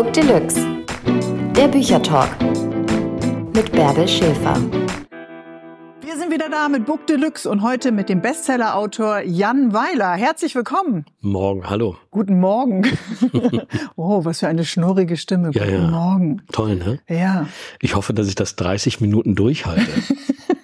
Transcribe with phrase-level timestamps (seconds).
[0.00, 0.66] Book Deluxe.
[1.54, 2.30] Der Büchertalk
[3.54, 4.56] mit Bärbel Schäfer.
[6.00, 10.12] Wir sind wieder da mit Book Deluxe und heute mit dem Bestsellerautor Jan Weiler.
[10.12, 11.04] Herzlich willkommen.
[11.20, 11.96] Morgen, hallo.
[12.10, 12.86] Guten Morgen.
[13.96, 15.50] oh, was für eine schnurrige Stimme.
[15.52, 15.90] Ja, Guten ja.
[15.90, 16.42] Morgen.
[16.50, 17.00] Toll, ne?
[17.06, 17.46] Ja.
[17.82, 19.86] Ich hoffe, dass ich das 30 Minuten durchhalte.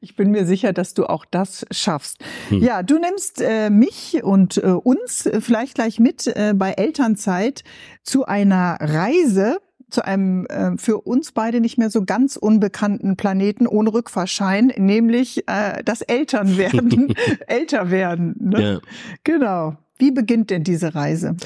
[0.00, 2.18] Ich bin mir sicher, dass du auch das schaffst.
[2.48, 2.62] Hm.
[2.62, 7.64] Ja, du nimmst äh, mich und äh, uns vielleicht gleich mit äh, bei Elternzeit
[8.02, 9.58] zu einer Reise
[9.90, 15.48] zu einem äh, für uns beide nicht mehr so ganz unbekannten Planeten ohne Rückfahrschein, nämlich
[15.48, 17.14] äh, das Elternwerden,
[17.46, 18.34] älter werden.
[18.40, 18.62] Ne?
[18.62, 18.80] ja.
[19.22, 19.76] Genau.
[19.96, 21.36] Wie beginnt denn diese Reise?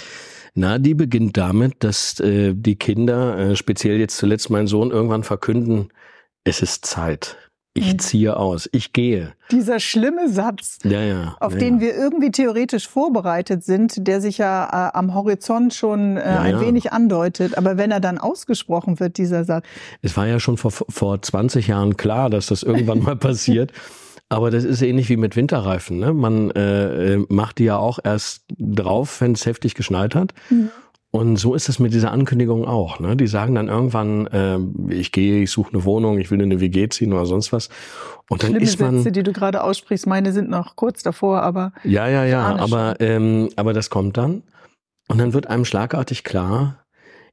[0.54, 5.22] Na, die beginnt damit, dass äh, die Kinder, äh, speziell jetzt zuletzt mein Sohn, irgendwann
[5.22, 5.90] verkünden,
[6.44, 7.36] es ist Zeit.
[7.78, 7.98] Ich Mhm.
[7.98, 8.68] ziehe aus.
[8.72, 9.32] Ich gehe.
[9.50, 11.36] Dieser schlimme Satz, Ja, ja.
[11.40, 16.16] auf ja, den wir irgendwie theoretisch vorbereitet sind, der sich ja äh, am Horizont schon
[16.16, 17.56] äh, ein wenig andeutet.
[17.56, 19.64] Aber wenn er dann ausgesprochen wird, dieser Satz,
[20.02, 23.72] Es war ja schon vor, vor 20 Jahren klar, dass das irgendwann mal passiert.
[24.30, 25.98] Aber das ist ähnlich wie mit Winterreifen.
[26.00, 26.12] Ne?
[26.12, 30.34] Man äh, äh, macht die ja auch erst drauf, wenn es heftig geschneit hat.
[30.50, 30.68] Mhm.
[31.18, 33.00] Und so ist es mit dieser Ankündigung auch.
[33.00, 33.16] Ne?
[33.16, 34.58] Die sagen dann irgendwann, äh,
[34.94, 37.70] ich gehe, ich suche eine Wohnung, ich will in eine WG ziehen oder sonst was.
[38.28, 41.42] Und dann schlimme ist man, Sätze, die du gerade aussprichst, meine sind noch kurz davor,
[41.42, 44.44] aber ja, ja, ja, aber, ähm, aber das kommt dann.
[45.08, 46.84] Und dann wird einem schlagartig klar,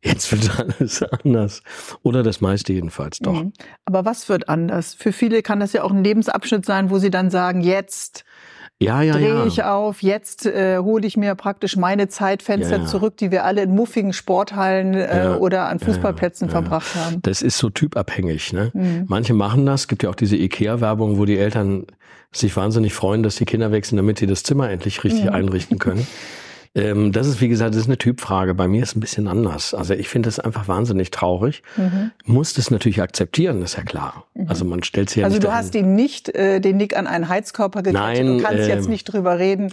[0.01, 1.61] jetzt wird alles anders.
[2.01, 3.43] Oder das meiste jedenfalls doch.
[3.43, 3.53] Mhm.
[3.85, 4.95] Aber was wird anders?
[4.95, 8.25] Für viele kann das ja auch ein Lebensabschnitt sein, wo sie dann sagen, jetzt
[8.81, 9.45] Ja, ja, drehe ja.
[9.45, 13.63] ich auf, jetzt äh, hole ich mir praktisch meine Zeitfenster Ja, zurück, die wir alle
[13.63, 17.21] in muffigen Sporthallen äh, oder an Fußballplätzen verbracht haben.
[17.21, 18.51] Das ist so typabhängig.
[18.51, 18.71] Ne?
[18.73, 19.05] Mhm.
[19.07, 19.81] Manche machen das.
[19.81, 21.85] Es gibt ja auch diese Ikea-Werbung, wo die Eltern
[22.33, 25.29] sich wahnsinnig freuen, dass die Kinder wechseln, damit sie das Zimmer endlich richtig Mhm.
[25.29, 26.05] einrichten können.
[26.75, 28.53] Ähm, das ist, wie gesagt, das ist eine Typfrage.
[28.53, 29.73] Bei mir ist es ein bisschen anders.
[29.73, 31.63] Also ich finde das einfach wahnsinnig traurig.
[31.77, 32.11] Mhm.
[32.25, 34.25] Muss das natürlich akzeptieren, ist ja klar.
[34.47, 35.57] Also man stellt sich ja Also du dahin.
[35.57, 39.05] hast ihm nicht äh, den Nick an einen Heizkörper gekettet und kannst ähm, jetzt nicht
[39.05, 39.71] drüber reden.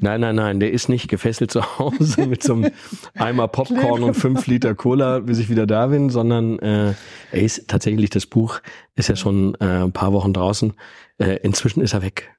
[0.00, 2.70] Nein, nein, nein, der ist nicht gefesselt zu Hause mit so einem
[3.14, 6.94] Eimer Popcorn und fünf Liter Cola, bis ich wieder da bin, sondern äh,
[7.32, 8.60] er ist tatsächlich, das Buch
[8.94, 10.72] ist ja schon äh, ein paar Wochen draußen.
[11.18, 12.30] Äh, inzwischen ist er weg.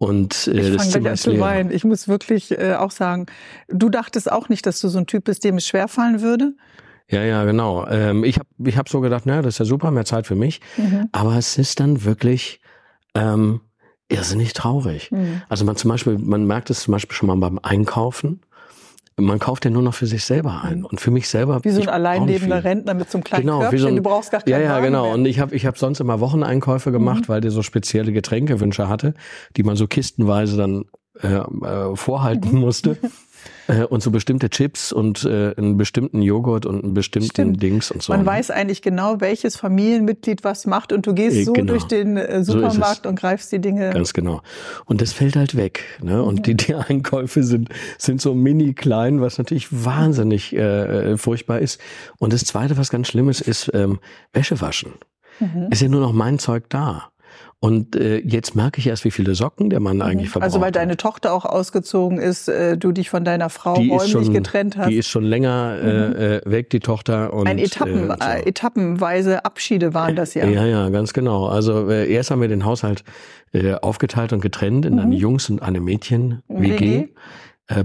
[0.00, 0.52] Und äh.
[0.52, 1.40] Ich das fange Zimmer ist zu leer.
[1.40, 1.70] weinen.
[1.70, 3.26] Ich muss wirklich äh, auch sagen,
[3.68, 6.54] du dachtest auch nicht, dass du so ein Typ bist, dem es schwerfallen würde.
[7.10, 7.86] Ja, ja, genau.
[7.86, 10.34] Ähm, ich habe ich hab so gedacht, na, das ist ja super, mehr Zeit für
[10.34, 10.62] mich.
[10.78, 11.10] Mhm.
[11.12, 12.62] Aber es ist dann wirklich
[13.14, 13.60] ähm,
[14.08, 15.10] irrsinnig traurig.
[15.10, 15.42] Mhm.
[15.50, 18.40] Also man zum Beispiel, man merkt es zum Beispiel schon mal beim Einkaufen.
[19.20, 20.84] Man kauft ja nur noch für sich selber ein.
[20.84, 21.62] Und für mich selber.
[21.64, 22.68] Wie so ein brauch allein nicht lebender viel.
[22.70, 23.78] Rentner mit so einem kleinen Genau, Körbchen.
[23.78, 25.04] so ein- du brauchst gar keinen Ja, ja, Wagen genau.
[25.04, 25.14] mehr.
[25.14, 27.28] Und ich habe ich hab sonst immer Wocheneinkäufe gemacht, Mhm.
[27.28, 29.14] weil der so spezielle Getränkewünsche hatte,
[29.56, 30.84] die man so kistenweise dann
[31.22, 32.60] äh, äh, vorhalten Mhm.
[32.60, 32.96] musste.
[33.68, 37.62] Äh, und so bestimmte Chips und äh, einen bestimmten Joghurt und einen bestimmten Stimmt.
[37.62, 38.12] Dings und so.
[38.12, 41.72] Man weiß eigentlich genau, welches Familienmitglied was macht und du gehst Äh, so genau.
[41.72, 42.52] durch den äh, So.
[42.54, 43.90] Supermarkt und greifst die Dinge.
[43.90, 44.42] Ganz genau.
[44.86, 45.82] Und das fällt halt weg.
[46.02, 46.22] Ne?
[46.22, 47.68] Und die, die Einkäufe sind,
[47.98, 51.80] sind so mini klein, was natürlich wahnsinnig äh, äh, furchtbar ist.
[52.18, 54.00] Und das Zweite, was ganz schlimm ist, ist ähm,
[54.32, 54.92] Wäsche waschen.
[55.38, 55.68] Mhm.
[55.70, 57.10] Ist ja nur noch mein Zeug da.
[57.62, 60.46] Und äh, jetzt merke ich erst, wie viele Socken der Mann eigentlich verbraucht.
[60.46, 64.10] Also weil deine Tochter auch ausgezogen ist, äh, du dich von deiner Frau die räumlich
[64.10, 64.86] schon, getrennt hast.
[64.86, 64.90] Mhm.
[64.90, 67.34] Die ist schon länger äh, äh, weg, die Tochter.
[67.34, 68.26] Und, Ein Etappen, äh, so.
[68.26, 70.46] äh, etappenweise Abschiede waren das ja.
[70.46, 71.48] Ja, ja, ganz genau.
[71.48, 73.04] Also äh, erst haben wir den Haushalt
[73.52, 76.78] äh, aufgeteilt und getrennt in eine Jungs- und eine Mädchen-WG.
[76.80, 77.08] WG.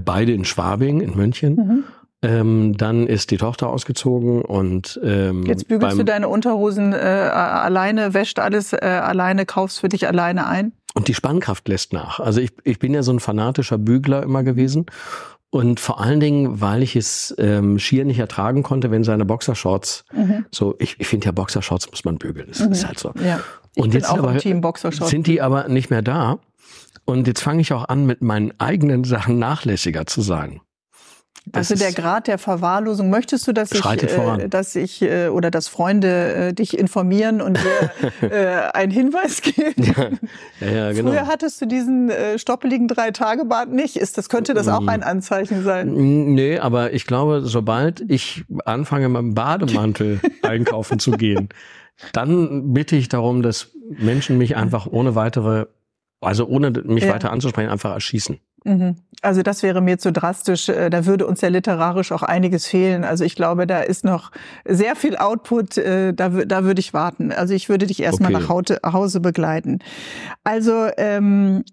[0.04, 1.84] Beide in Schwabing, in München.
[2.26, 2.36] Mhm.
[2.36, 8.14] Ähm, dann ist die Tochter ausgezogen und ähm, Jetzt bügelst du deine Unterhosen äh, alleine,
[8.14, 10.72] wäscht alles äh, alleine, kaufst für dich alleine ein.
[10.94, 12.20] und die Spannkraft lässt nach.
[12.20, 14.86] Also ich, ich bin ja so ein fanatischer Bügler immer gewesen.
[15.50, 20.04] Und vor allen Dingen, weil ich es ähm, schier nicht ertragen konnte, wenn seine Boxershorts
[20.50, 22.48] so, ich, ich finde ja Boxershorts muss man bügeln.
[22.48, 23.12] Das ist halt so.
[23.24, 23.40] Ja.
[23.74, 25.10] Ich Und jetzt auch aber im Team Boxershorts.
[25.10, 26.38] sind die aber nicht mehr da.
[27.04, 30.60] Und jetzt fange ich auch an, mit meinen eigenen Sachen nachlässiger zu sein.
[31.48, 35.52] Das Also der Grad der Verwahrlosung, möchtest du, dass ich, äh, dass ich äh, oder
[35.52, 37.56] dass Freunde äh, dich informieren und
[38.20, 40.18] dir äh, einen Hinweis geben?
[40.60, 41.12] ja, ja, genau.
[41.12, 43.96] Früher hattest du diesen äh, stoppeligen Drei-Tage-Bart nicht.
[43.96, 44.88] Ist das, könnte das auch Mhm.
[44.88, 45.92] ein Anzeichen sein?
[45.94, 51.48] Mm, Nee, aber ich glaube, sobald ich anfange, mit dem Bademantel einkaufen zu gehen,
[52.12, 55.66] dann bitte ich darum, dass Menschen mich einfach ohne weitere,
[56.20, 58.38] also ohne mich weiter anzusprechen, einfach erschießen.
[58.66, 58.96] Mhm.
[59.22, 60.68] Also das wäre mir zu drastisch.
[60.68, 63.04] Äh, Da würde uns ja literarisch auch einiges fehlen.
[63.04, 64.30] Also ich glaube, da ist noch
[64.64, 65.78] sehr viel Output.
[65.78, 67.32] äh, Da, da würde ich warten.
[67.32, 68.44] Also ich würde dich erstmal Okay.
[68.82, 69.78] nach Hause begleiten.
[70.44, 71.64] Also ähm,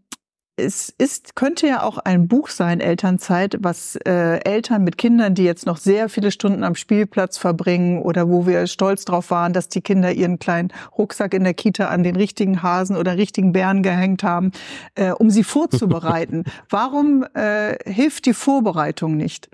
[0.55, 5.43] es ist, könnte ja auch ein Buch sein, Elternzeit, was äh, Eltern mit Kindern, die
[5.43, 9.67] jetzt noch sehr viele Stunden am Spielplatz verbringen oder wo wir stolz drauf waren, dass
[9.67, 13.81] die Kinder ihren kleinen Rucksack in der Kita an den richtigen Hasen oder richtigen Bären
[13.81, 14.51] gehängt haben,
[14.95, 16.43] äh, um sie vorzubereiten.
[16.69, 19.49] Warum äh, hilft die Vorbereitung nicht?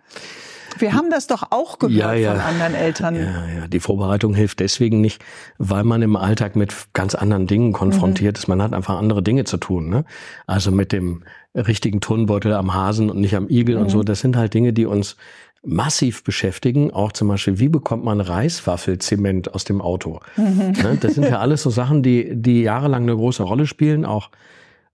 [0.77, 2.31] Wir haben das doch auch gehört ja, ja.
[2.31, 3.15] von anderen Eltern.
[3.15, 5.21] Ja, ja, die Vorbereitung hilft deswegen nicht,
[5.57, 8.41] weil man im Alltag mit ganz anderen Dingen konfrontiert mhm.
[8.41, 8.47] ist.
[8.47, 9.89] Man hat einfach andere Dinge zu tun.
[9.89, 10.05] Ne?
[10.47, 11.23] Also mit dem
[11.55, 13.83] richtigen Turnbeutel am Hasen und nicht am Igel mhm.
[13.83, 14.03] und so.
[14.03, 15.17] Das sind halt Dinge, die uns
[15.63, 16.91] massiv beschäftigen.
[16.91, 20.19] Auch zum Beispiel, wie bekommt man Reiswaffelzement aus dem Auto?
[20.37, 20.73] Mhm.
[20.81, 20.97] Ne?
[20.99, 24.05] Das sind ja alles so Sachen, die, die jahrelang eine große Rolle spielen.
[24.05, 24.29] Auch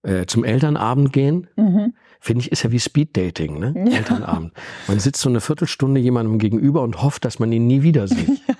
[0.05, 1.47] äh, zum Elternabend gehen.
[1.55, 1.93] Mhm
[2.25, 3.73] finde ich, ist ja wie Speeddating, ne?
[3.87, 3.97] Ja.
[3.97, 4.51] Elternabend.
[4.87, 8.41] Man sitzt so eine Viertelstunde jemandem gegenüber und hofft, dass man ihn nie wieder sieht.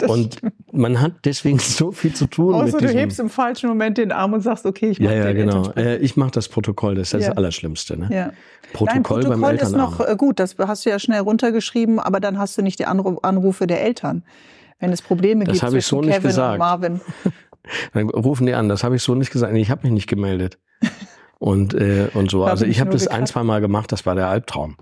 [0.00, 0.52] Ja, und stimmt.
[0.72, 2.54] man hat deswegen so viel zu tun.
[2.54, 5.24] Außer du hebst im falschen Moment den Arm und sagst, okay, ich mach ja, ja,
[5.32, 5.72] den genau.
[5.72, 7.98] Äh, ich mache das Protokoll, das ist das Allerschlimmste.
[7.98, 8.08] Ne?
[8.12, 8.32] Ja.
[8.74, 9.92] Protokoll, Nein, Protokoll beim Elternabend.
[9.92, 12.78] ist noch äh, gut, das hast du ja schnell runtergeschrieben, aber dann hast du nicht
[12.78, 14.22] die Anrufe der Eltern.
[14.80, 16.52] Wenn es Probleme das gibt zwischen ich so Kevin gesagt.
[16.54, 17.00] und Marvin.
[17.92, 19.54] Dann rufen die an, das habe ich so nicht gesagt.
[19.54, 20.58] Ich habe mich nicht gemeldet
[21.38, 22.44] und, äh, und so.
[22.44, 24.76] Also ich habe das ein, zwei Mal gemacht, das war der Albtraum.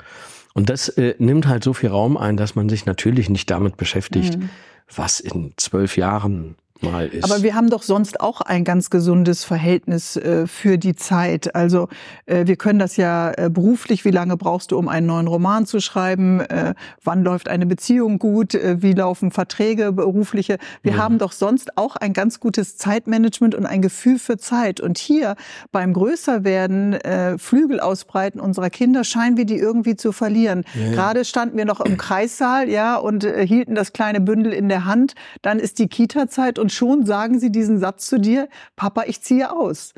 [0.55, 3.77] Und das äh, nimmt halt so viel Raum ein, dass man sich natürlich nicht damit
[3.77, 4.51] beschäftigt, mhm.
[4.95, 7.25] was in zwölf Jahren mal ist.
[7.25, 11.55] Aber wir haben doch sonst auch ein ganz gesundes Verhältnis äh, für die Zeit.
[11.55, 11.89] Also
[12.27, 15.67] äh, wir können das ja äh, beruflich, wie lange brauchst du, um einen neuen Roman
[15.67, 16.41] zu schreiben?
[16.41, 18.55] Äh, wann läuft eine Beziehung gut?
[18.55, 20.59] Äh, wie laufen Verträge, berufliche?
[20.83, 20.99] Wir ja.
[20.99, 24.81] haben doch sonst auch ein ganz gutes Zeitmanagement und ein Gefühl für Zeit.
[24.81, 25.37] Und hier
[25.71, 30.65] beim Größerwerden, äh, Flügel ausbreiten unserer Kinder, scheinen wir die irgendwie zu verlieren.
[30.75, 30.93] Ja.
[30.93, 35.15] Gerade standen wir noch im Kreissaal, ja, und hielten das kleine Bündel in der Hand.
[35.43, 39.53] Dann ist die Kita-Zeit und schon sagen sie diesen Satz zu dir, Papa, ich ziehe
[39.53, 39.95] aus.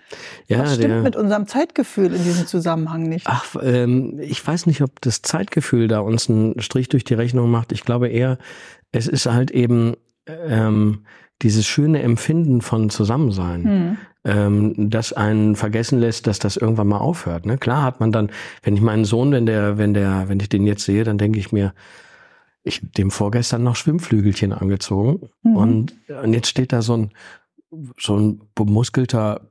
[0.48, 3.26] Ja, Was stimmt der, mit unserem Zeitgefühl in diesem Zusammenhang nicht?
[3.28, 7.50] Ach, ähm, ich weiß nicht, ob das Zeitgefühl da uns einen Strich durch die Rechnung
[7.50, 7.72] macht.
[7.72, 8.38] Ich glaube eher,
[8.92, 9.94] es ist halt eben
[10.26, 11.04] ähm,
[11.42, 13.64] dieses schöne Empfinden von Zusammensein.
[13.64, 17.46] Hm ähm, das einen vergessen lässt, dass das irgendwann mal aufhört.
[17.46, 17.58] Ne?
[17.58, 18.30] Klar hat man dann,
[18.62, 21.38] wenn ich meinen Sohn, wenn der, wenn der, wenn ich den jetzt sehe, dann denke
[21.38, 21.74] ich mir,
[22.64, 25.56] ich dem vorgestern noch Schwimmflügelchen angezogen mhm.
[25.56, 27.10] und, und jetzt steht da so ein
[27.98, 29.50] so ein bemuskelter,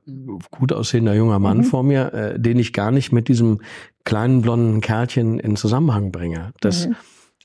[0.50, 1.64] gut aussehender junger Mann mhm.
[1.64, 3.60] vor mir, äh, den ich gar nicht mit diesem
[4.04, 6.52] kleinen blonden Kerlchen in Zusammenhang bringe.
[6.60, 6.96] Das mhm.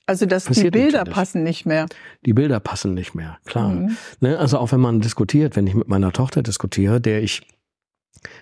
[0.06, 1.86] Also dass die Bilder nicht passen nicht mehr.
[2.26, 3.70] Die Bilder passen nicht mehr, klar.
[3.70, 3.98] Mhm.
[4.22, 7.46] Ne, also auch wenn man diskutiert, wenn ich mit meiner Tochter diskutiere, der ich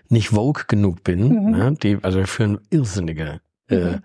[0.08, 1.52] nicht vogue genug bin, mhm.
[1.52, 4.02] ne, die also für ein irrsinnige äh, mhm.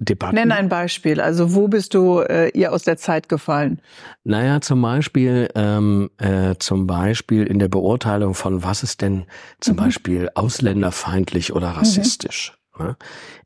[0.00, 0.34] Debatten.
[0.34, 1.20] Nenn ein Beispiel.
[1.20, 3.80] Also wo bist du äh, ihr aus der Zeit gefallen?
[4.24, 9.26] Naja, zum Beispiel, ähm, äh, zum Beispiel in der Beurteilung von was ist denn
[9.60, 9.80] zum mhm.
[9.80, 11.76] Beispiel ausländerfeindlich oder mhm.
[11.76, 12.50] rassistisch.
[12.50, 12.96] Mhm.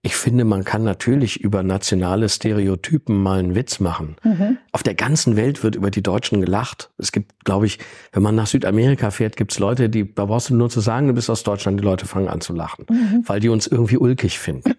[0.01, 4.17] Ich finde, man kann natürlich über nationale Stereotypen mal einen Witz machen.
[4.25, 4.57] Mhm.
[4.73, 6.91] Auf der ganzen Welt wird über die Deutschen gelacht.
[6.97, 7.79] Es gibt, glaube ich,
[8.13, 11.09] wenn man nach Südamerika fährt, gibt es Leute, die, da brauchst du nur zu sagen,
[11.09, 13.25] du bist aus Deutschland, die Leute fangen an zu lachen, mhm.
[13.27, 14.75] weil die uns irgendwie ulkig finden.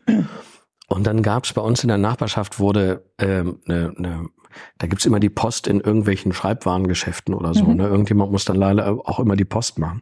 [0.89, 4.29] Und dann gab es bei uns in der Nachbarschaft wurde ähm, ne, ne,
[4.77, 7.65] da gibt's immer die Post in irgendwelchen Schreibwarengeschäften oder so.
[7.65, 7.75] Mhm.
[7.75, 7.87] Ne?
[7.87, 10.01] Irgendjemand muss dann leider auch immer die Post machen.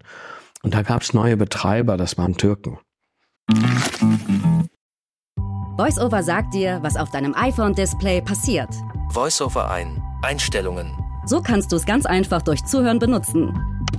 [0.64, 2.80] Und da gab's neue Betreiber, das waren Türken.
[5.78, 8.70] VoiceOver sagt dir, was auf deinem iPhone-Display passiert.
[9.10, 10.02] VoiceOver ein.
[10.24, 10.92] Einstellungen.
[11.26, 13.54] So kannst du es ganz einfach durch Zuhören benutzen.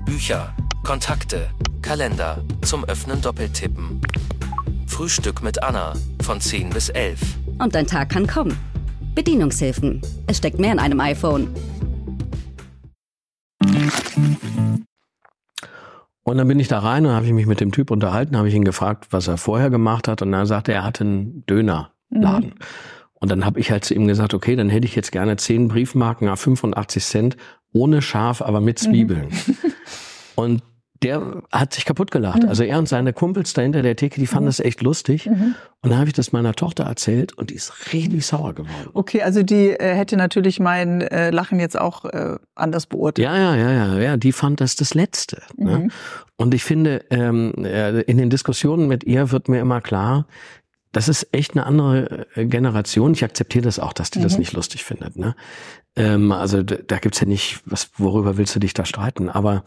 [0.04, 1.50] Bücher, Kontakte,
[1.82, 4.00] Kalender, zum Öffnen doppeltippen.
[4.86, 5.92] Frühstück mit Anna
[6.28, 7.18] von 10 bis 11.
[7.58, 8.54] Und dein Tag kann kommen.
[9.14, 10.02] Bedienungshilfen.
[10.26, 11.48] Es steckt mehr in einem iPhone.
[16.24, 18.46] Und dann bin ich da rein und habe ich mich mit dem Typ unterhalten, habe
[18.46, 20.20] ich ihn gefragt, was er vorher gemacht hat.
[20.20, 22.50] Und dann sagte er, er hatte einen Dönerladen.
[22.50, 22.54] Mhm.
[23.14, 25.68] Und dann habe ich halt zu ihm gesagt, okay, dann hätte ich jetzt gerne zehn
[25.68, 27.36] Briefmarken auf 85 Cent
[27.72, 29.28] ohne Schaf, aber mit Zwiebeln.
[29.28, 29.56] Mhm.
[30.34, 30.62] und
[31.02, 32.42] der hat sich kaputt gelacht.
[32.42, 32.48] Mhm.
[32.48, 34.48] Also er und seine Kumpels da hinter der Theke, die fanden mhm.
[34.48, 35.26] das echt lustig.
[35.26, 35.54] Mhm.
[35.80, 38.90] Und dann habe ich das meiner Tochter erzählt und die ist richtig sauer geworden.
[38.94, 43.24] Okay, also die äh, hätte natürlich mein äh, Lachen jetzt auch äh, anders beurteilt.
[43.24, 44.16] Ja, ja, ja, ja, ja.
[44.16, 45.42] Die fand das das Letzte.
[45.56, 45.78] Ne?
[45.78, 45.90] Mhm.
[46.36, 50.26] Und ich finde, ähm, äh, in den Diskussionen mit ihr wird mir immer klar,
[50.92, 53.12] das ist echt eine andere äh, Generation.
[53.12, 54.24] Ich akzeptiere das auch, dass die mhm.
[54.24, 55.16] das nicht lustig findet.
[55.16, 55.36] Ne?
[55.96, 59.28] Ähm, also da, da gibt's ja nicht, was, worüber willst du dich da streiten?
[59.28, 59.64] Aber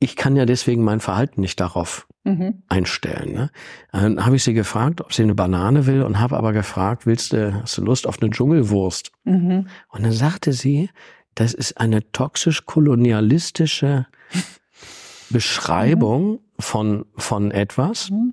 [0.00, 2.62] ich kann ja deswegen mein Verhalten nicht darauf mhm.
[2.68, 3.32] einstellen.
[3.32, 3.50] Ne?
[3.92, 7.32] Dann habe ich sie gefragt, ob sie eine Banane will und habe aber gefragt, willst
[7.32, 9.10] du, hast du Lust auf eine Dschungelwurst?
[9.24, 9.66] Mhm.
[9.88, 10.90] Und dann sagte sie,
[11.34, 14.06] das ist eine toxisch-kolonialistische
[15.30, 16.38] Beschreibung mhm.
[16.58, 18.10] von, von etwas.
[18.10, 18.32] Mhm.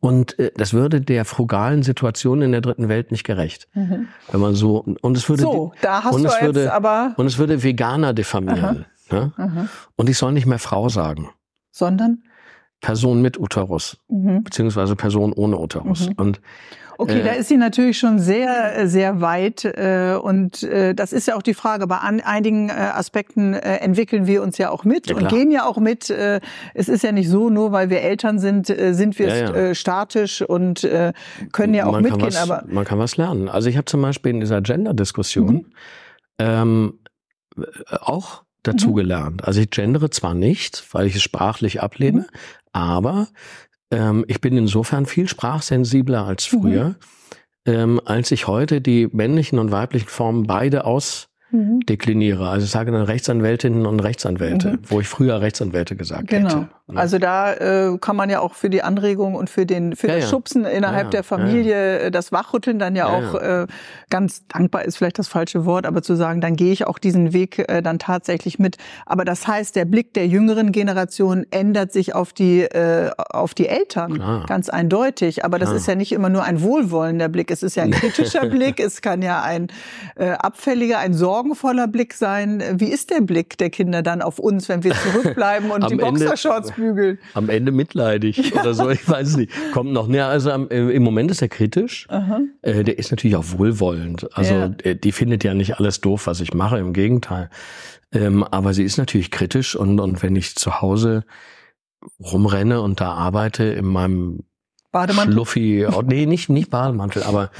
[0.00, 3.68] Und äh, das würde der frugalen Situation in der dritten Welt nicht gerecht.
[3.74, 7.26] Wenn man so und es würde So, da hast und du es würde, aber- und
[7.26, 8.86] es würde Veganer diffamieren.
[9.10, 9.32] Ne?
[9.96, 11.30] Und ich soll nicht mehr Frau sagen.
[11.70, 12.22] Sondern?
[12.80, 14.44] Person mit Uterus, Mhm.
[14.44, 16.08] beziehungsweise Person ohne Uterus.
[16.16, 16.40] Und
[17.00, 19.64] Okay, Äh, da ist sie natürlich schon sehr, sehr weit.
[19.64, 21.86] Äh, und äh, das ist ja auch die Frage.
[21.86, 25.52] Bei an, einigen äh, Aspekten äh, entwickeln wir uns ja auch mit Ja, und gehen
[25.52, 26.10] ja auch mit.
[26.10, 26.40] Äh,
[26.74, 29.74] es ist ja nicht so, nur weil wir Eltern sind, sind wir Ja, ja.
[29.76, 30.88] statisch und
[31.52, 32.22] können ja auch man mitgehen.
[32.26, 33.48] Was, aber man kann was lernen.
[33.48, 35.66] Also ich habe zum Beispiel in dieser Gender-Diskussion Mhm.
[36.40, 36.98] ähm,
[37.56, 37.62] äh,
[38.00, 38.94] auch dazu Mhm.
[39.42, 42.26] Also ich gendere zwar nicht, weil ich es sprachlich ablehne, Mhm.
[42.72, 43.28] aber
[43.90, 46.96] ähm, ich bin insofern viel sprachsensibler als früher,
[47.66, 52.48] ähm, als ich heute die männlichen und weiblichen Formen beide ausdekliniere.
[52.48, 56.36] Also ich sage dann Rechtsanwältinnen und Rechtsanwälte, wo ich früher Rechtsanwälte gesagt Mhm.
[56.36, 56.48] Genau.
[56.62, 56.68] hätte.
[56.94, 60.16] Also da äh, kann man ja auch für die Anregung und für den für Ja,
[60.16, 60.30] das.
[60.30, 61.22] Schubsen innerhalb der.
[61.22, 63.66] Familie, äh, das Wachrütteln dann ja, auch Äh,
[64.08, 67.32] ganz dankbar ist vielleicht das falsche Wort, aber zu sagen, dann gehe ich auch diesen
[67.34, 68.76] Weg äh, dann tatsächlich mit.
[69.04, 73.68] Aber das heißt, der Blick der jüngeren Generation ändert sich auf die äh, auf die
[73.68, 74.46] Eltern Klar.
[74.46, 75.44] ganz eindeutig.
[75.44, 75.76] Aber das Klar.
[75.78, 77.50] ist ja nicht immer nur ein wohlwollender Blick.
[77.50, 78.80] Es ist ja ein kritischer Blick.
[78.80, 79.68] Es kann ja ein
[80.16, 82.62] äh, abfälliger, ein sorgenvoller Blick sein.
[82.76, 85.94] Wie ist der Blick der Kinder dann auf uns, wenn wir zurückbleiben und Am die
[86.00, 87.18] Ende- Boxershorts bügeln?
[87.34, 89.52] am Ende mitleidig oder so, ich weiß es nicht.
[89.72, 90.26] Kommt noch näher.
[90.28, 92.06] Also am, äh, im Moment ist er kritisch.
[92.62, 94.34] Äh, der ist natürlich auch wohlwollend.
[94.36, 94.70] Also Ja.
[94.84, 97.50] äh, die findet ja nicht alles doof, was ich mache, im Gegenteil.
[98.12, 101.24] Ähm, aber sie ist natürlich kritisch und, und wenn ich zu Hause
[102.20, 104.40] rumrenne und da arbeite in meinem
[104.92, 105.32] Bademantel?
[105.34, 107.50] Schluffi, oh, nee, nicht, nicht Bademantel, aber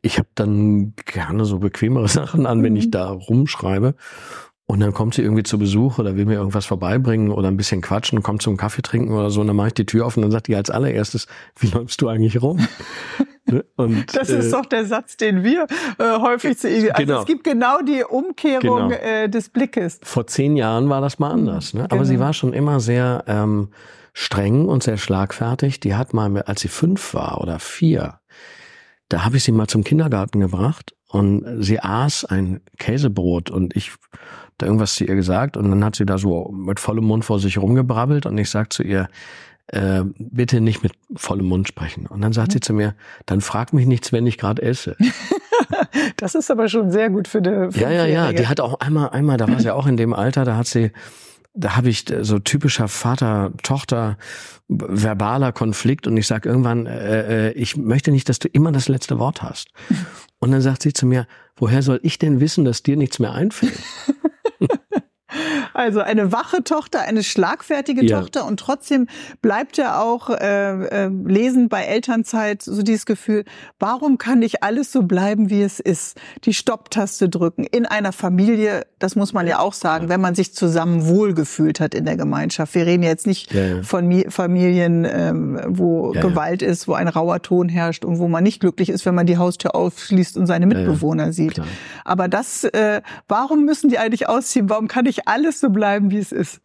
[0.00, 2.78] ich habe dann gerne so bequemere Sachen an, wenn Mhm.
[2.78, 3.94] ich da rumschreibe.
[4.70, 7.80] Und dann kommt sie irgendwie zu Besuch oder will mir irgendwas vorbeibringen oder ein bisschen
[7.80, 9.40] quatschen, kommt zum Kaffee trinken oder so.
[9.40, 11.26] Und dann mache ich die Tür auf und dann sagt die als allererstes,
[11.58, 12.58] wie läufst du eigentlich rum?
[13.50, 13.64] Ne?
[13.76, 15.66] und, Das ist äh, doch der Satz, den wir
[15.98, 17.20] äh, häufig zu Also Genau.
[17.20, 19.00] es gibt genau die Umkehrung Genau.
[19.00, 20.00] äh, des Blickes.
[20.02, 21.72] Vor zehn Jahren war das mal anders.
[21.72, 21.86] Ne?
[21.90, 22.26] Aber sie Genau.
[22.26, 23.70] war schon immer sehr ähm,
[24.12, 25.80] streng und sehr schlagfertig.
[25.80, 28.20] Die hat mal, als sie fünf war oder vier,
[29.08, 33.92] da habe ich sie mal zum Kindergarten gebracht und sie aß ein Käsebrot und ich
[34.58, 37.38] da irgendwas zu ihr gesagt und dann hat sie da so mit vollem Mund vor
[37.38, 39.08] sich rumgebrabbelt und ich sag zu ihr,
[39.68, 42.06] äh, bitte nicht mit vollem Mund sprechen.
[42.06, 42.94] Und dann sagt sie zu mir,
[43.26, 44.96] dann frag mich nichts, wenn ich gerade esse.
[46.16, 48.02] Das ist aber schon sehr gut für eine Ja, ja, ja.
[48.02, 48.42] Fünfjährige.
[48.42, 50.92] Die hat auch einmal, einmal, da war sie auch in dem Alter, da hat sie,
[51.54, 54.16] da habe ich so typischer Vater-Tochter
[54.68, 58.88] verbaler Konflikt und ich sag irgendwann, äh, äh, ich möchte nicht, dass du immer das
[58.88, 59.68] letzte Wort hast.
[60.40, 63.32] Und dann sagt sie zu mir, woher soll ich denn wissen, dass dir nichts mehr
[63.32, 63.78] einfällt?
[65.74, 68.20] Also eine wache Tochter, eine schlagfertige Ja.
[68.20, 69.06] Tochter und trotzdem
[69.42, 73.44] bleibt ja auch äh, äh, lesend bei Elternzeit so dieses Gefühl,
[73.78, 76.18] warum kann nicht alles so bleiben, wie es ist?
[76.44, 80.54] Die Stopptaste drücken in einer Familie, das muss man ja auch sagen, wenn man sich
[80.54, 82.74] zusammen wohlgefühlt hat in der Gemeinschaft.
[82.74, 83.82] Wir reden jetzt nicht Ja, ja.
[83.82, 86.28] von Mi Familien, ähm, wo Ja, ja.
[86.28, 89.26] Gewalt ist, wo ein rauer Ton herrscht und wo man nicht glücklich ist, wenn man
[89.26, 90.68] die Haustür aufschließt und seine ja.
[90.78, 91.54] Mitbewohner sieht.
[91.54, 91.66] Klar.
[92.04, 94.68] Aber das, äh, warum müssen die eigentlich ausziehen?
[94.70, 96.60] Warum kann nicht alles so bleiben, wie es ist?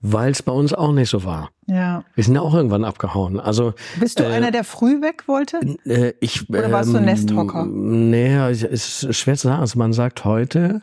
[0.00, 1.50] Weil es bei uns auch nicht so war.
[1.66, 2.04] Ja.
[2.14, 3.40] Wir sind ja auch irgendwann abgehauen.
[3.40, 5.60] Also Bist du Äh, einer, der früh weg wollte?
[5.84, 7.66] Äh, ich, Oder warst du ähm, Nesthocker?
[7.66, 9.60] Nee, es ist schwer zu sagen.
[9.60, 10.82] Also man sagt heute,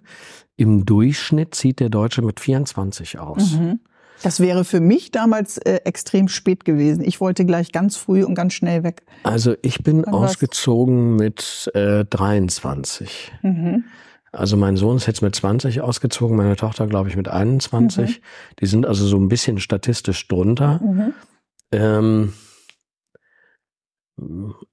[0.57, 3.53] im Durchschnitt sieht der Deutsche mit 24 aus.
[3.53, 3.79] Mhm.
[4.23, 7.03] Das wäre für mich damals äh, extrem spät gewesen.
[7.03, 9.01] Ich wollte gleich ganz früh und ganz schnell weg.
[9.23, 10.31] Also ich bin war's?
[10.31, 13.31] ausgezogen mit äh, 23.
[13.41, 13.85] Mhm.
[14.33, 18.21] Also mein Sohn ist jetzt mit 20 ausgezogen, meine Tochter glaube ich mit 21.
[18.59, 20.79] Die sind also so ein bisschen statistisch drunter.
[20.81, 21.13] Mhm.
[21.73, 22.33] Ähm,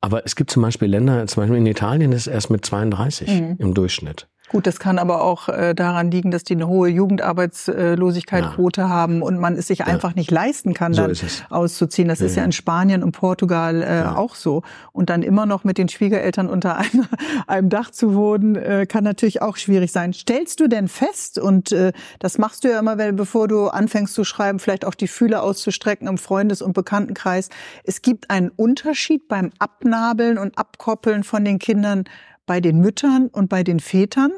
[0.00, 3.28] aber es gibt zum Beispiel Länder, zum Beispiel in Italien ist es erst mit 32
[3.28, 3.56] Mhm.
[3.58, 4.28] im Durchschnitt.
[4.48, 9.38] Gut, das kann aber auch äh, daran liegen, dass die eine hohe Jugendarbeitslosigkeitsquote haben und
[9.38, 11.16] man es sich einfach nicht leisten kann, So dann
[11.50, 12.08] auszuziehen.
[12.08, 14.16] Das ist ja in Spanien und Portugal äh, Ja.
[14.16, 14.62] auch so.
[14.92, 17.08] Und dann immer noch mit den Schwiegereltern unter einer,
[17.46, 20.12] einem Dach zu wohnen, äh, kann natürlich auch schwierig sein.
[20.12, 24.14] Stellst du denn fest, und äh, das machst du ja immer, wenn, bevor du anfängst
[24.14, 27.48] zu schreiben, vielleicht auch die Fühler auszustrecken im Freundes- und Bekanntenkreis,
[27.84, 32.04] es gibt einen Unterschied beim Abnabeln und Abkoppeln von den Kindern
[32.48, 34.32] bei den Müttern und bei den Vätern.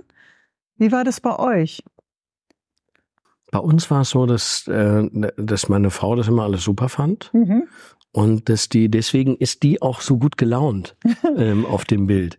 [0.76, 1.82] Wie war das bei euch?
[3.50, 7.30] Bei uns war es so, dass, äh, dass meine Frau das immer alles super fand.
[7.32, 7.64] Mhm.
[8.12, 10.96] Und dass die, deswegen ist die auch so gut gelaunt
[11.36, 12.38] ähm, auf dem Bild.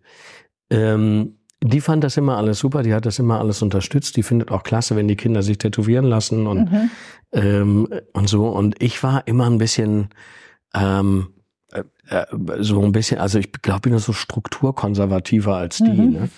[0.70, 4.18] Ähm, die fand das immer alles super, die hat das immer alles unterstützt.
[4.18, 6.90] Die findet auch klasse, wenn die Kinder sich tätowieren lassen und, Mhm.
[7.34, 8.48] ähm, und so.
[8.50, 10.10] Und ich war immer ein bisschen,
[10.74, 11.34] ähm,
[12.12, 15.90] äh, äh, so ein bisschen, also ich glaube, ich bin so strukturkonservativer als die.
[15.90, 16.12] Mhm.
[16.12, 16.30] Ne?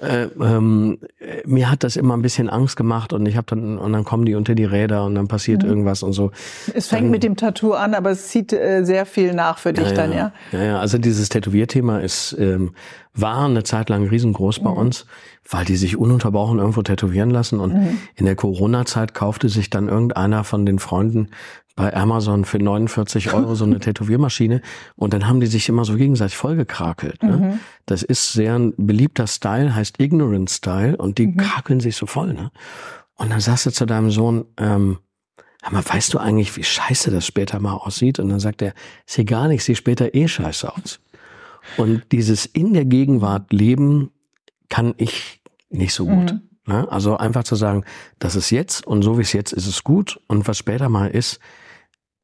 [0.00, 0.98] Äh, ähm,
[1.44, 4.26] mir hat das immer ein bisschen Angst gemacht und ich habe dann und dann kommen
[4.26, 5.68] die unter die Räder und dann passiert mhm.
[5.70, 6.30] irgendwas und so.
[6.72, 9.72] Es fängt dann, mit dem Tattoo an, aber es zieht äh, sehr viel nach für
[9.72, 10.32] dich ja, dann, ja.
[10.52, 10.78] Ja, ja.
[10.78, 12.74] Also dieses Tätowierthema ist ähm,
[13.20, 14.76] war eine Zeit lang riesengroß bei mhm.
[14.76, 15.06] uns,
[15.48, 17.98] weil die sich ununterbrochen irgendwo tätowieren lassen und mhm.
[18.16, 21.28] in der Corona-Zeit kaufte sich dann irgendeiner von den Freunden
[21.76, 24.62] bei Amazon für 49 Euro so eine Tätowiermaschine
[24.96, 27.22] und dann haben die sich immer so gegenseitig vollgekrakelt.
[27.22, 27.36] Ne?
[27.36, 27.60] Mhm.
[27.86, 31.36] Das ist sehr ein beliebter Style, heißt Ignorant Style und die mhm.
[31.36, 32.34] krakeln sich so voll.
[32.34, 32.50] Ne?
[33.14, 34.98] Und dann sagst du zu deinem Sohn, ähm,
[35.62, 38.18] aber weißt du eigentlich, wie scheiße das später mal aussieht?
[38.20, 38.74] Und dann sagt er,
[39.06, 41.00] ist hier gar nicht, sieht später eh scheiße aus.
[41.76, 44.10] Und dieses in der Gegenwart leben
[44.68, 46.32] kann ich nicht so gut.
[46.32, 46.48] Mhm.
[46.66, 46.90] Ne?
[46.90, 47.84] Also einfach zu sagen,
[48.18, 51.08] das ist jetzt und so wie es jetzt ist es gut und was später mal
[51.10, 51.40] ist,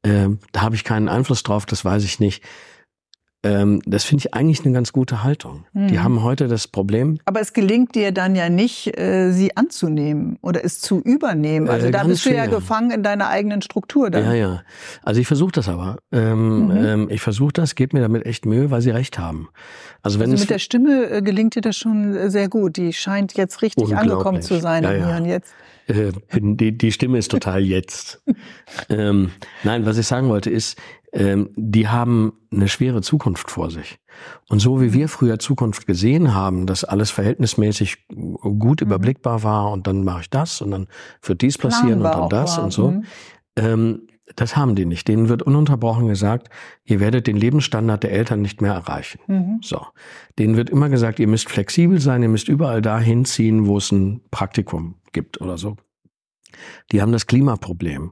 [0.03, 2.43] ähm, da habe ich keinen Einfluss drauf, das weiß ich nicht.
[3.45, 5.65] Ähm, das finde ich eigentlich eine ganz gute Haltung.
[5.73, 5.87] Mhm.
[5.89, 7.19] Die haben heute das Problem.
[7.25, 11.69] Aber es gelingt dir dann ja nicht, äh, sie anzunehmen oder es zu übernehmen.
[11.69, 14.23] Also äh, da bist du ja gefangen in deiner eigenen Struktur dann.
[14.23, 14.63] Ja, ja.
[15.03, 15.97] Also ich versuche das aber.
[16.11, 16.85] Ähm, mhm.
[16.85, 19.49] ähm, ich versuche das, gebe mir damit echt Mühe, weil sie recht haben.
[20.01, 22.77] Also, wenn also mit der Stimme äh, gelingt dir das schon äh, sehr gut.
[22.77, 25.17] Die scheint jetzt richtig angekommen zu sein ja, ja.
[25.17, 25.53] und jetzt.
[25.87, 28.23] Äh, die, die Stimme ist total jetzt.
[28.89, 29.29] ähm,
[29.63, 30.79] nein, was ich sagen wollte ist,
[31.15, 33.97] ähm, die haben eine schwere Zukunft vor sich.
[34.49, 38.87] Und so wie wir früher Zukunft gesehen haben, dass alles verhältnismäßig gut mhm.
[38.87, 40.87] überblickbar war und dann mache ich das und dann
[41.23, 42.91] wird dies passieren Planbar und dann das und so.
[42.91, 43.03] Mhm.
[43.55, 44.01] Ähm,
[44.35, 45.07] das haben die nicht.
[45.07, 46.49] Denen wird ununterbrochen gesagt,
[46.83, 49.19] ihr werdet den Lebensstandard der Eltern nicht mehr erreichen.
[49.27, 49.59] Mhm.
[49.61, 49.85] So.
[50.37, 53.91] Denen wird immer gesagt, ihr müsst flexibel sein, ihr müsst überall dahin ziehen, wo es
[53.91, 55.77] ein Praktikum gibt oder so.
[56.91, 58.11] Die haben das Klimaproblem.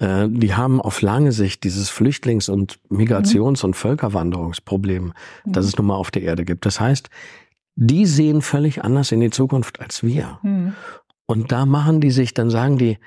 [0.00, 3.68] Äh, die haben auf lange Sicht dieses Flüchtlings- und Migrations- mhm.
[3.68, 5.12] und Völkerwanderungsproblem, mhm.
[5.52, 6.66] das es nun mal auf der Erde gibt.
[6.66, 7.10] Das heißt,
[7.76, 10.40] die sehen völlig anders in die Zukunft als wir.
[10.42, 10.74] Mhm.
[11.26, 12.98] Und da machen die sich, dann sagen die,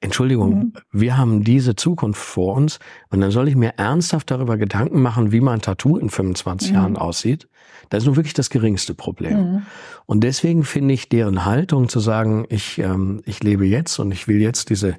[0.00, 0.72] Entschuldigung, mhm.
[0.90, 5.30] wir haben diese Zukunft vor uns und dann soll ich mir ernsthaft darüber Gedanken machen,
[5.30, 6.74] wie mein Tattoo in 25 mhm.
[6.74, 7.48] Jahren aussieht.
[7.88, 9.38] Das ist nur wirklich das geringste Problem.
[9.38, 9.62] Mhm.
[10.06, 14.26] Und deswegen finde ich deren Haltung zu sagen, ich, ähm, ich lebe jetzt und ich
[14.26, 14.96] will jetzt diese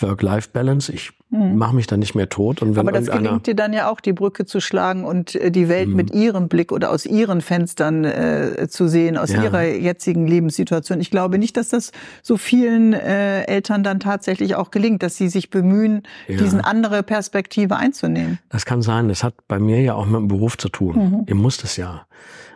[0.00, 0.92] Work-Life-Balance.
[0.92, 1.56] Ich mhm.
[1.56, 2.62] mache mich da nicht mehr tot.
[2.62, 5.50] Und wenn Aber das gelingt dir dann ja auch, die Brücke zu schlagen und äh,
[5.50, 5.96] die Welt mhm.
[5.96, 9.42] mit ihrem Blick oder aus ihren Fenstern äh, zu sehen, aus ja.
[9.42, 11.00] ihrer jetzigen Lebenssituation.
[11.00, 15.28] Ich glaube nicht, dass das so vielen äh, Eltern dann tatsächlich auch gelingt, dass sie
[15.28, 16.38] sich bemühen, ja.
[16.38, 18.38] diesen andere Perspektive einzunehmen.
[18.48, 19.08] Das kann sein.
[19.08, 20.96] Das hat bei mir ja auch mit dem Beruf zu tun.
[20.96, 21.24] Mhm.
[21.26, 22.06] Ihr müsst es ja.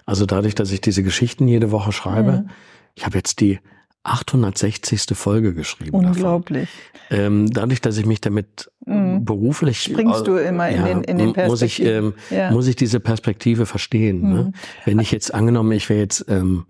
[0.06, 2.50] Also dadurch, dass ich diese Geschichten jede Woche schreibe, mhm.
[2.94, 3.58] ich habe jetzt die
[4.06, 5.02] 860.
[5.14, 5.96] Folge geschrieben.
[5.96, 6.68] Unglaublich.
[7.10, 9.24] Ähm, dadurch, dass ich mich damit mhm.
[9.24, 12.50] beruflich springst du immer in ja, den in den muss ich ähm, ja.
[12.50, 14.22] muss ich diese Perspektive verstehen.
[14.22, 14.32] Mhm.
[14.32, 14.52] Ne?
[14.84, 16.66] Wenn ich jetzt angenommen, ich wäre jetzt ähm,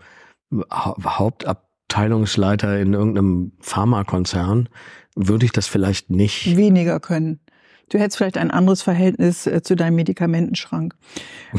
[0.71, 4.69] Hauptabteilungsleiter in irgendeinem Pharmakonzern,
[5.15, 7.39] würde ich das vielleicht nicht weniger können.
[7.89, 10.93] Du hättest vielleicht ein anderes Verhältnis äh, zu deinem Medikamentenschrank.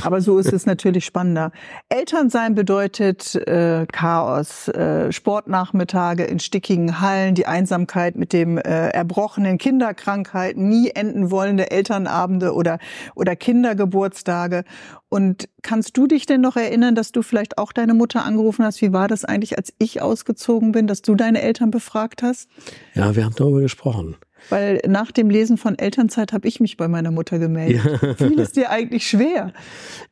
[0.03, 1.53] Aber so ist es natürlich spannender.
[1.89, 9.57] Elternsein bedeutet äh, Chaos, äh, Sportnachmittage in stickigen Hallen, die Einsamkeit mit dem äh, erbrochenen
[9.57, 12.79] Kinderkrankheiten, nie enden wollende Elternabende oder,
[13.15, 14.65] oder Kindergeburtstage.
[15.09, 18.83] Und kannst du dich denn noch erinnern, dass du vielleicht auch deine Mutter angerufen hast?
[18.83, 22.51] Wie war das eigentlich, als ich ausgezogen bin, dass du deine Eltern befragt hast?
[22.95, 24.17] Ja, wir haben darüber gesprochen.
[24.49, 28.01] Weil nach dem Lesen von Elternzeit habe ich mich bei meiner Mutter gemeldet.
[28.03, 28.15] Ja.
[28.15, 29.53] Fiel es dir eigentlich schwer?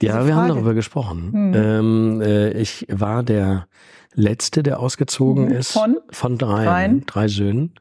[0.02, 1.32] Ja, wir haben darüber gesprochen.
[1.32, 1.52] Hm.
[1.54, 3.66] Ähm, äh, ich war der
[4.14, 5.56] Letzte, der ausgezogen hm.
[5.56, 5.72] ist.
[5.72, 5.98] Von?
[6.10, 7.74] Von dreien, drei Söhnen.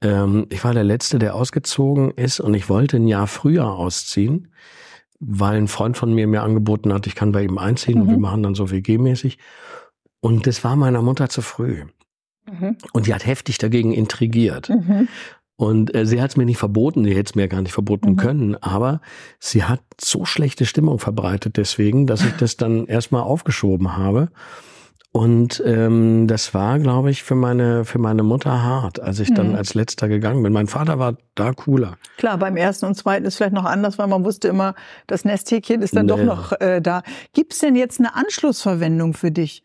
[0.00, 4.52] Ähm, ich war der Letzte, der ausgezogen ist und ich wollte ein Jahr früher ausziehen,
[5.18, 8.02] weil ein Freund von mir mir angeboten hat, ich kann bei ihm einziehen mhm.
[8.02, 9.38] und wir machen dann so WG-mäßig.
[10.20, 11.84] Und das war meiner Mutter zu früh.
[12.50, 12.76] Mhm.
[12.92, 14.68] Und die hat heftig dagegen intrigiert.
[14.68, 15.08] Mhm.
[15.58, 18.10] Und äh, sie hat es mir nicht verboten, sie hätte es mir gar nicht verboten
[18.10, 18.16] mhm.
[18.16, 19.00] können, aber
[19.40, 24.28] sie hat so schlechte Stimmung verbreitet deswegen, dass ich das dann erstmal aufgeschoben habe.
[25.10, 29.48] Und ähm, das war, glaube ich, für meine für meine Mutter hart, als ich dann
[29.48, 29.54] mhm.
[29.56, 30.52] als letzter gegangen bin.
[30.52, 31.96] Mein Vater war da cooler.
[32.18, 34.76] Klar, beim ersten und zweiten ist vielleicht noch anders, weil man wusste immer,
[35.08, 36.24] das Nesthäkchen ist dann naja.
[36.24, 37.02] doch noch äh, da.
[37.34, 39.64] Gibt's denn jetzt eine Anschlussverwendung für dich?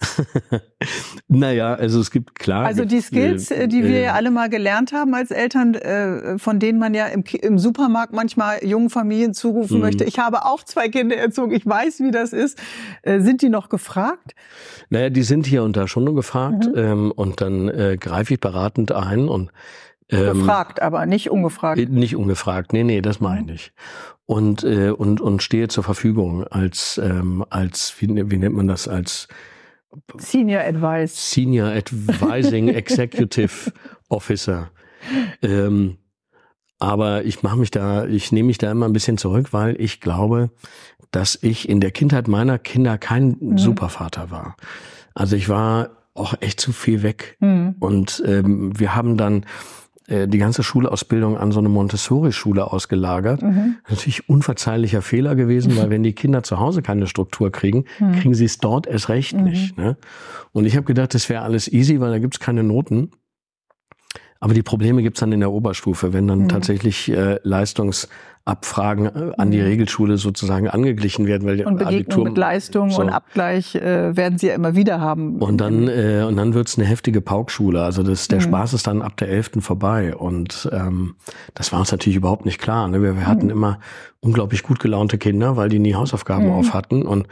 [1.28, 2.64] naja, also es gibt klar.
[2.64, 6.38] Also die Skills, äh, die wir äh, ja alle mal gelernt haben als Eltern, äh,
[6.38, 9.82] von denen man ja im, im Supermarkt manchmal jungen Familien zurufen mhm.
[9.82, 12.60] möchte, ich habe auch zwei Kinder erzogen, ich weiß, wie das ist.
[13.02, 14.34] Äh, sind die noch gefragt?
[14.88, 16.76] Naja, die sind hier und da schon gefragt mhm.
[16.76, 19.50] ähm, und dann äh, greife ich beratend ein und
[20.10, 21.78] Ähm, Gefragt, aber nicht ungefragt.
[21.78, 23.72] äh, Nicht ungefragt, nee, nee, das meine ich nicht.
[24.24, 28.88] Und, äh, und, und stehe zur Verfügung als, ähm, als wie, wie nennt man das,
[28.88, 29.28] als
[30.18, 31.32] Senior Advice.
[31.32, 33.72] Senior Advising Executive
[34.08, 34.70] Officer.
[35.42, 35.96] Ähm,
[36.78, 40.00] aber ich mache mich da, ich nehme mich da immer ein bisschen zurück, weil ich
[40.00, 40.50] glaube,
[41.10, 43.58] dass ich in der Kindheit meiner Kinder kein Mhm.
[43.58, 44.56] Supervater war.
[45.14, 47.36] Also ich war auch echt zu viel weg.
[47.40, 47.76] Mhm.
[47.80, 49.46] Und ähm, wir haben dann
[50.08, 53.42] die ganze Schulausbildung an so eine Montessori-Schule ausgelagert.
[53.42, 53.76] Mhm.
[53.90, 58.12] Natürlich unverzeihlicher Fehler gewesen, weil wenn die Kinder zu Hause keine Struktur kriegen, Mhm.
[58.12, 59.76] kriegen sie es dort erst recht nicht.
[59.76, 59.96] Ne?
[60.52, 63.10] Und ich habe gedacht, das wäre alles easy, weil da gibt's keine Noten.
[64.40, 66.48] Aber die Probleme gibt's dann in der Oberstufe, wenn dann Mhm.
[66.48, 68.08] tatsächlich äh, Leistungsabfragen
[68.52, 69.64] äh, an die Mhm.
[69.64, 73.02] Regelschule sozusagen angeglichen werden, weil Und Begegnung Abitur mit Leistung so.
[73.02, 75.36] und Abgleich äh, werden sie ja immer wieder haben.
[75.36, 77.82] Und dann, äh, und dann wird's eine heftige Paukschule.
[77.82, 78.42] Also das, der Mhm.
[78.42, 79.60] Spaß ist dann ab der 11.
[79.60, 80.14] vorbei.
[80.16, 81.14] Und ähm,
[81.54, 82.88] das war uns natürlich überhaupt nicht klar.
[82.88, 83.02] Ne?
[83.02, 83.50] Wir, wir hatten Mhm.
[83.52, 83.78] immer
[84.20, 86.52] unglaublich gut gelaunte Kinder, weil die nie Hausaufgaben Mhm.
[86.52, 87.02] auf hatten.
[87.02, 87.28] Und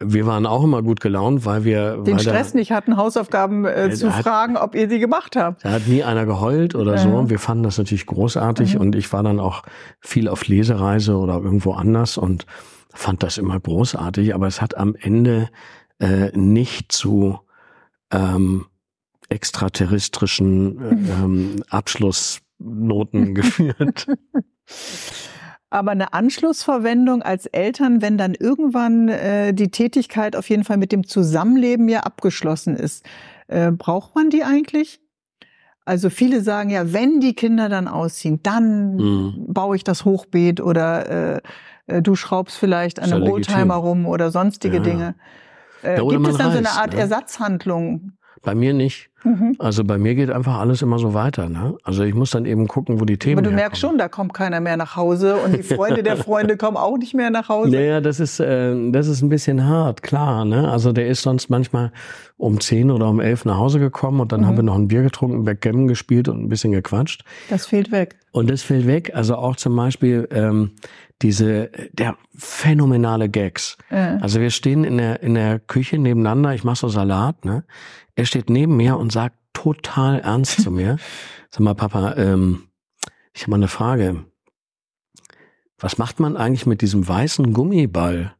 [0.00, 3.90] wir waren auch immer gut gelaunt, weil wir den weil Stress nicht hatten, Hausaufgaben äh,
[3.90, 5.62] zu da hat- fragen, ob ihr die gemacht habt.
[5.62, 7.08] Da hat nie einer geheult oder so.
[7.22, 7.30] Mhm.
[7.30, 8.76] Wir fanden das natürlich großartig.
[8.76, 8.80] Mhm.
[8.80, 9.62] Und ich war dann auch
[10.00, 12.46] viel auf Lesereise oder irgendwo anders und
[12.92, 14.34] fand das immer großartig.
[14.34, 15.48] Aber es hat am Ende
[15.98, 17.38] äh, nicht zu
[18.10, 18.66] ähm,
[19.28, 24.06] extraterrestrischen äh, ähm, Abschlussnoten geführt.
[25.70, 30.92] Aber eine Anschlussverwendung als Eltern, wenn dann irgendwann äh, die Tätigkeit auf jeden Fall mit
[30.92, 33.06] dem Zusammenleben ja abgeschlossen ist,
[33.48, 35.00] äh, braucht man die eigentlich?
[35.84, 39.44] Also viele sagen ja, wenn die Kinder dann ausziehen, dann Mhm.
[39.48, 41.40] baue ich das Hochbeet oder äh,
[41.86, 43.22] äh, du schraubst vielleicht an einem.
[43.24, 44.82] Oldtimer rum oder sonstige Ja.
[44.82, 45.14] Dinge.
[45.82, 47.00] Äh, Ja, oder gibt es dann so eine Art ne?
[47.00, 48.12] Ersatzhandlung?
[48.42, 49.10] Bei mir nicht.
[49.24, 49.56] Mhm.
[49.58, 51.48] Also bei mir geht einfach alles immer so weiter.
[51.48, 51.74] Ne?
[51.84, 53.92] Also ich muss dann eben gucken, wo die Themen Aber du merkst herkommen.
[53.94, 57.14] schon, da kommt keiner mehr nach Hause und die Freunde der Freunde kommen auch nicht
[57.14, 57.70] mehr nach Hause.
[57.70, 60.44] Naja, das ist, äh, das ist ein bisschen hart, klar.
[60.44, 60.68] Ne?
[60.70, 61.92] Also der ist sonst manchmal
[62.36, 64.46] um 10 oder um 11 nach Hause gekommen und dann Mhm.
[64.46, 67.24] haben wir noch ein Bier getrunken, Backgammon gespielt und ein bisschen gequatscht.
[67.50, 68.16] Das fehlt weg.
[68.32, 69.12] Und das fällt weg.
[69.14, 70.72] Also auch zum Beispiel ähm,
[71.20, 73.76] diese, der phänomenale Gags.
[73.90, 74.18] Äh.
[74.20, 77.64] Also wir stehen in der, in der Küche nebeneinander, ich mache so Salat, ne?
[78.14, 80.98] Er steht neben mir und sagt total ernst zu mir,
[81.50, 82.64] sag mal, Papa, ähm,
[83.32, 84.24] ich habe mal eine Frage.
[85.78, 88.34] Was macht man eigentlich mit diesem weißen Gummiball,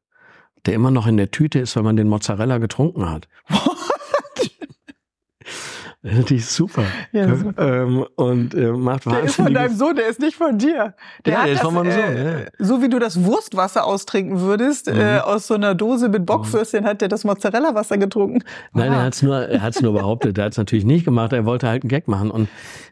[0.67, 3.29] der immer noch in der Tüte ist, wenn man den Mozzarella getrunken hat?
[6.23, 6.83] Das ist super.
[7.13, 7.83] Ja, super.
[7.85, 10.95] Ähm, und äh, macht Der ist von deinem Sohn, der ist nicht von dir.
[11.25, 12.47] Der Ja, hat der ist das, von meinem Sohn, äh, ja.
[12.59, 14.99] So wie du das Wurstwasser austrinken würdest, Mhm.
[15.01, 18.43] äh, aus so einer Dose mit Bockfürstchen hat der das Mozzarella-Wasser getrunken.
[18.73, 18.97] Nein, Ah.
[18.97, 20.39] er hat's nur, er hat's nur behauptet.
[20.39, 21.33] Er hat's natürlich nicht gemacht.
[21.33, 22.49] Er wollte halt einen Gag machen und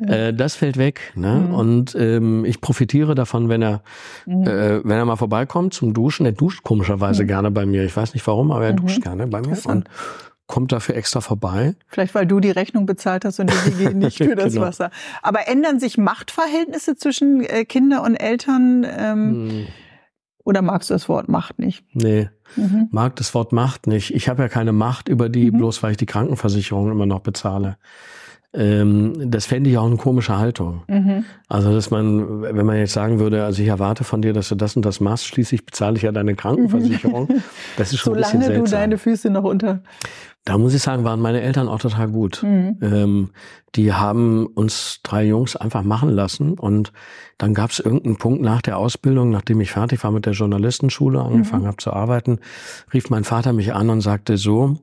[0.06, 1.00] äh, das fällt weg.
[1.16, 1.46] Ne?
[1.48, 1.54] Mhm.
[1.54, 3.82] Und ähm, ich profitiere davon, wenn er,
[4.26, 4.46] Mhm.
[4.46, 6.26] äh, wenn er mal vorbeikommt zum Duschen.
[6.26, 7.26] Er duscht komischerweise Mhm.
[7.26, 7.82] gerne bei mir.
[7.84, 8.76] Ich weiß nicht warum, aber er Mhm.
[8.86, 9.88] duscht gerne bei mir und
[10.50, 11.74] kommt dafür extra vorbei.
[11.86, 14.66] Vielleicht, weil du die Rechnung bezahlt hast und die WG nicht für das Genau.
[14.66, 14.90] Wasser.
[15.22, 18.84] Aber ändern sich Machtverhältnisse zwischen äh, Kinder und Eltern?
[18.84, 19.66] Ähm, Hm,
[20.44, 21.84] Oder magst du das Wort Macht nicht?
[21.94, 22.88] nee, Mhm.
[22.90, 24.12] mag das Wort Macht nicht.
[24.14, 25.58] Ich habe ja keine Macht über die, Mhm.
[25.58, 27.76] bloß weil ich die Krankenversicherung immer noch bezahle.
[28.52, 30.82] Ähm, das fände ich auch eine komische Haltung.
[30.88, 31.24] Mhm.
[31.46, 34.56] Also, dass man, wenn man jetzt sagen würde, also ich erwarte von dir, dass du
[34.56, 37.28] das und das machst, schließlich bezahle ich ja deine Krankenversicherung.
[37.76, 38.80] Das ist schon ein bisschen Solange du seltsam.
[38.80, 39.82] deine Füße noch unter.
[40.44, 42.42] Da muss ich sagen, waren meine Eltern auch total gut.
[42.42, 42.78] Mhm.
[42.80, 43.30] Ähm,
[43.74, 46.92] die haben uns drei Jungs einfach machen lassen und
[47.38, 51.20] dann gab es irgendeinen Punkt nach der Ausbildung, nachdem ich fertig war mit der Journalistenschule,
[51.22, 51.68] angefangen Mhm.
[51.68, 52.38] habe zu arbeiten,
[52.92, 54.76] rief mein Vater mich an und sagte so,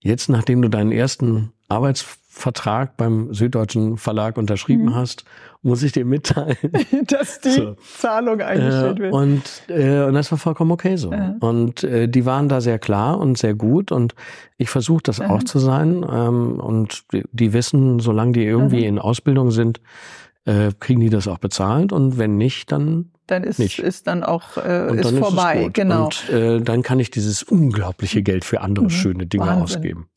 [0.00, 4.94] jetzt nachdem du deinen ersten Arbeitsvertrag beim Süddeutschen Verlag unterschrieben Mhm.
[4.94, 5.24] hast,
[5.62, 6.56] muss ich dir mitteilen,
[7.08, 7.76] Dass die So.
[7.98, 9.12] Zahlung eingestellt äh, wird.
[9.12, 11.12] und, äh, und das war vollkommen okay so.
[11.12, 11.34] Ja.
[11.40, 14.14] Und äh, die waren da sehr klar und sehr gut und
[14.56, 15.30] ich versuche das Ja.
[15.30, 16.06] auch zu sein.
[16.10, 18.84] Ähm, und die, wissen, solange die irgendwie Mhm.
[18.88, 19.80] in Ausbildung sind,
[20.44, 23.78] äh, kriegen die das auch bezahlt und wenn nicht, dann dann ist, nicht.
[23.80, 25.64] ist dann auch äh, und ist vorbei.
[25.64, 25.74] ist.
[25.74, 26.04] Genau.
[26.06, 28.90] Und äh, dann kann ich dieses unglaubliche Geld für andere Mhm.
[28.90, 29.62] schöne Dinge Wahnsinn.
[29.64, 30.08] ausgeben.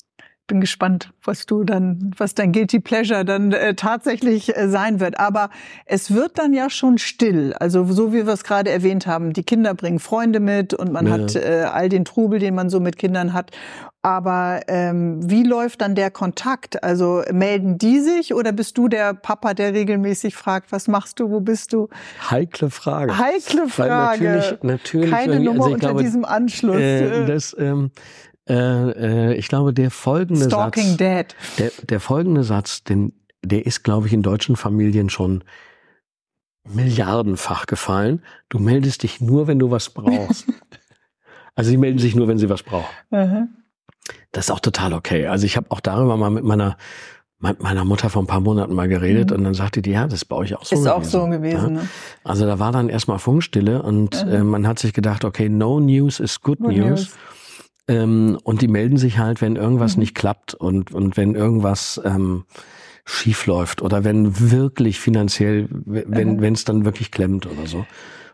[0.51, 5.17] Bin gespannt, was du dann, was dein Guilty Pleasure dann äh, tatsächlich äh, sein wird.
[5.17, 5.49] Aber
[5.85, 7.53] es wird dann ja schon still.
[7.57, 11.07] Also so wie wir es gerade erwähnt haben, die Kinder bringen Freunde mit und man
[11.07, 11.13] Ja.
[11.13, 13.51] hat äh, all den Trubel, den man so mit Kindern hat.
[14.01, 16.83] Aber ähm, wie läuft dann der Kontakt?
[16.83, 21.29] Also melden die sich oder bist du der Papa, der regelmäßig fragt, was machst du,
[21.29, 21.87] wo bist du?
[22.29, 23.17] Heikle Frage.
[23.17, 24.23] Heikle Weil Frage.
[24.23, 26.75] natürlich, natürlich, Keine wenn- Nummer also unter glaube, diesem Anschluss.
[26.77, 27.91] äh, das, ähm,
[28.51, 31.35] äh, äh, ich glaube, der folgende Stalking Satz, Dad.
[31.57, 35.43] der, der folgende Satz, den der ist, glaube ich, in deutschen Familien schon
[36.67, 38.21] milliardenfach gefallen.
[38.49, 40.45] Du meldest dich nur, wenn du was brauchst.
[41.55, 42.85] also sie melden sich nur, wenn sie was brauchen.
[43.11, 43.47] Aha.
[44.31, 45.27] Das ist auch total okay.
[45.27, 46.77] Also ich habe auch darüber mal mit meiner
[47.57, 49.37] meiner Mutter vor ein paar Monaten mal geredet Mhm.
[49.37, 50.89] und dann sagte die, ja, das bei euch auch so Ist gewesen.
[50.91, 51.75] auch so gewesen.
[51.77, 51.81] Ja?
[51.81, 51.89] Ne?
[52.23, 54.31] Also da war dann erstmal Funkstille und Mhm.
[54.31, 56.87] äh, man hat sich gedacht, okay, no news is good, Good news.
[56.87, 57.17] news.
[57.87, 60.01] Ähm, und die melden sich halt, wenn irgendwas Mhm.
[60.01, 62.45] nicht klappt und, und wenn irgendwas ähm,
[63.05, 66.41] schief läuft oder wenn wirklich finanziell, wenn Mhm.
[66.41, 67.85] wenn es dann wirklich klemmt oder so.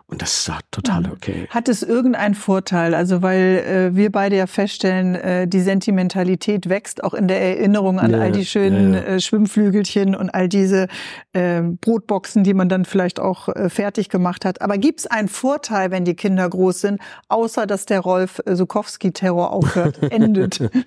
[0.09, 1.11] Und das ist total Mhm.
[1.11, 1.47] okay.
[1.49, 2.95] Hat es irgendeinen Vorteil?
[2.95, 7.99] Also weil äh, wir beide ja feststellen, äh, die Sentimentalität wächst auch in der Erinnerung
[7.99, 8.99] an Ja, all die schönen ja.
[9.01, 10.87] Äh, Schwimmflügelchen und all diese
[11.33, 14.61] äh, Brotboxen, die man dann vielleicht auch äh, fertig gemacht hat.
[14.61, 18.55] Aber gibt es einen Vorteil, wenn die Kinder groß sind, außer dass der Rolf äh,
[18.55, 20.59] Sukowski-Terror aufhört, endet?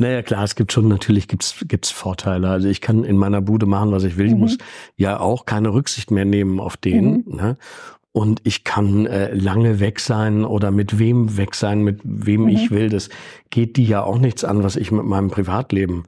[0.00, 2.48] Naja, klar, es gibt schon, natürlich gibt's gibt's Vorteile.
[2.50, 4.26] Also ich kann in meiner Bude machen, was ich will.
[4.28, 4.38] Ich Mhm.
[4.38, 4.58] muss
[4.96, 7.24] ja auch keine Rücksicht mehr nehmen auf den.
[7.26, 7.56] Ne?
[8.18, 12.48] Und ich kann äh, lange weg sein oder mit wem weg sein, mit wem Mhm.
[12.48, 12.88] ich will.
[12.88, 13.10] Das
[13.50, 16.02] geht die ja auch nichts an, was ich mit meinem Privatleben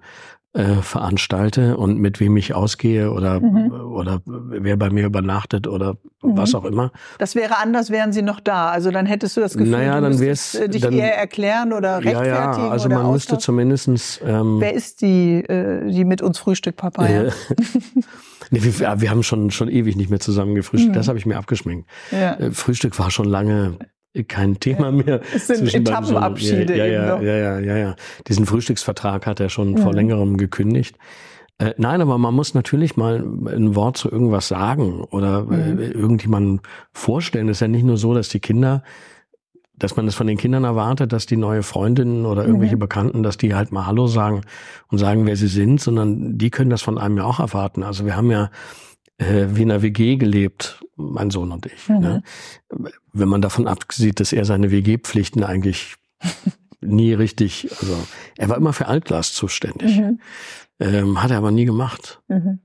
[0.52, 3.70] äh, veranstalte und mit wem ich ausgehe oder, Mhm.
[3.70, 6.90] oder wer bei mir übernachtet oder was auch immer.
[7.18, 8.68] Das wäre anders, wären sie noch da.
[8.70, 11.72] Also dann hättest du das Gefühl, Naja, du dann wär's- äh, dich dann- eher erklären
[11.72, 16.04] oder Ja, rechtfertigen ja, also oder man müsste zumindestens ähm, Wer ist die, äh, die
[16.04, 17.26] mit uns Frühstück, Papaya?
[17.26, 17.30] Äh,
[18.50, 20.94] nee, wir, ja, wir haben schon, schon ewig nicht mehr zusammen gefrühstückt.
[20.94, 20.98] Mhm.
[20.98, 21.88] Das habe ich mir abgeschminkt.
[22.10, 22.34] Ja.
[22.34, 23.76] Äh, Frühstück war schon lange
[24.28, 25.20] kein Thema mehr.
[25.34, 27.22] Es sind zwischen beiden Sohn- Etappenabschiede ja, eben ja, noch.
[27.22, 27.96] ja, ja, ja, ja.
[28.28, 29.96] Diesen Frühstücksvertrag hat er schon vor Mhm.
[29.96, 30.96] längerem gekündigt.
[31.58, 35.78] Äh, nein, aber man muss natürlich mal ein Wort zu irgendwas sagen oder Mhm.
[35.78, 36.60] äh, irgendjemanden
[36.92, 37.48] vorstellen.
[37.48, 38.82] Es ist ja nicht nur so, dass die Kinder,
[39.76, 42.80] dass man es von den Kindern erwartet, dass die neue Freundinnen oder irgendwelche Mhm.
[42.80, 44.40] Bekannten, dass die halt mal Hallo sagen
[44.90, 47.82] und sagen, wer sie sind, sondern die können das von einem ja auch erwarten.
[47.82, 48.50] Also wir haben ja
[49.20, 51.88] äh, wie in einer WG gelebt, mein Sohn und ich.
[51.88, 51.98] Mhm.
[51.98, 52.22] Ne?
[53.12, 55.94] Wenn man davon absieht, dass er seine WG-Pflichten eigentlich
[56.80, 57.96] nie richtig, also
[58.38, 60.20] er war immer für Altglas zuständig, Mhm.
[60.80, 62.20] ähm, hat er aber nie gemacht.
[62.28, 62.58] Mhm.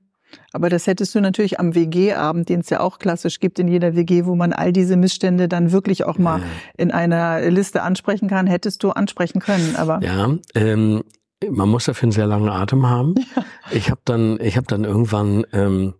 [0.51, 3.95] Aber das hättest du natürlich am WG-Abend, den es ja auch klassisch gibt in jeder
[3.95, 6.45] WG, wo man all diese Missstände dann wirklich auch mal Ja.
[6.77, 9.75] in einer Liste ansprechen kann, hättest du ansprechen können.
[9.77, 11.03] Aber Ja, ähm,
[11.49, 13.15] man muss dafür einen sehr langen Atem haben.
[13.71, 15.93] Ich habe dann, ich habe dann irgendwann ähm,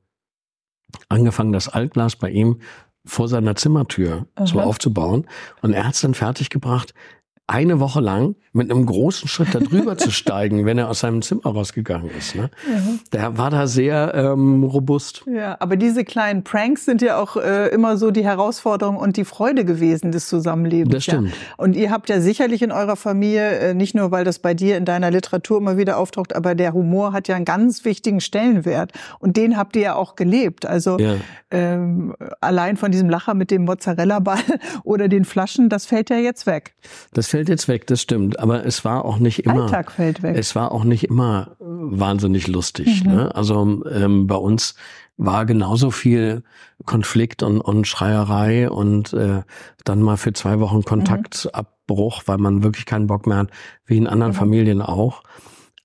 [1.10, 2.60] angefangen, das Altglas bei ihm
[3.06, 4.66] vor seiner Zimmertür so Aha.
[4.66, 5.28] aufzubauen.
[5.62, 6.94] Und er hat es dann fertiggebracht,
[7.48, 11.22] eine Woche lang mit einem großen Schritt da drüber zu steigen, wenn er aus seinem
[11.22, 12.36] Zimmer rausgegangen ist.
[12.36, 12.50] Ne?
[13.14, 15.24] Der war da sehr ähm, robust.
[15.32, 19.26] Ja, aber diese kleinen Pranks sind ja auch äh, immer so die Herausforderung und die
[19.26, 20.92] Freude gewesen des Zusammenlebens.
[20.94, 21.30] Das stimmt.
[21.30, 21.36] Ja.
[21.58, 24.78] Und ihr habt ja sicherlich in eurer Familie, äh, nicht nur weil das bei dir
[24.78, 28.92] in deiner Literatur immer wieder auftaucht, aber der Humor hat ja einen ganz wichtigen Stellenwert.
[29.20, 30.66] Und den habt ihr ja auch gelebt.
[30.66, 31.16] Also Ja.
[31.52, 34.40] ähm, allein von diesem Lacher mit dem Mozzarella-Ball
[34.84, 36.74] oder den Flaschen, das fällt ja jetzt weg.
[37.14, 38.40] Das fällt jetzt weg, das stimmt.
[38.40, 39.64] Aber es war auch nicht immer.
[39.64, 40.38] Alltag fällt weg.
[40.38, 43.04] Es war auch nicht immer wahnsinnig lustig.
[43.04, 43.36] Ne?
[43.36, 44.76] Also ähm, bei uns
[45.18, 46.44] war genauso viel
[46.86, 49.42] Konflikt und, und Schreierei und äh,
[49.84, 53.50] dann mal für zwei Wochen Kontaktabbruch, weil man wirklich keinen Bock mehr hat,
[53.86, 55.22] wie in anderen Familien auch.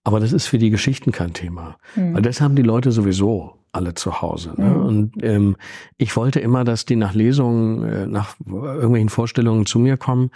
[0.04, 1.76] Aber das ist für die Geschichten kein Thema.
[1.94, 4.54] Weil das haben die Leute sowieso alle zu Hause.
[4.56, 4.76] Ne?
[4.76, 5.56] Und ähm,
[5.96, 10.30] ich wollte immer, dass die nach Lesungen, äh, nach irgendwelchen Vorstellungen zu mir kommen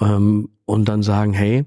[0.00, 1.64] ähm, und dann sagen, hey,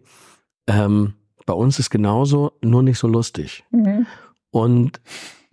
[0.68, 1.14] ähm,
[1.46, 3.64] bei uns ist genauso, nur nicht so lustig.
[3.72, 4.06] Mhm.
[4.52, 5.02] Und